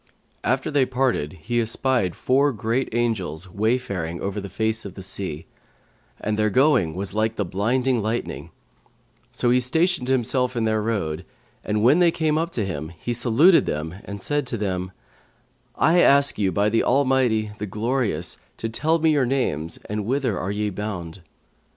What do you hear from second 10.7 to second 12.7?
road, and when they came up to